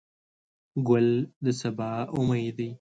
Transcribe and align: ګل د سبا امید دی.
ګل 0.87 1.07
د 1.43 1.45
سبا 1.61 1.91
امید 2.17 2.51
دی. 2.57 2.69